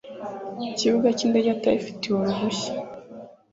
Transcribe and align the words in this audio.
kibuga 0.77 1.07
cy 1.17 1.23
indege 1.25 1.49
atabifitiye 1.51 2.13
uruhushya 2.15 2.73